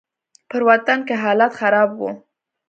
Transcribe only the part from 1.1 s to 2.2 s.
حالات خراب وو.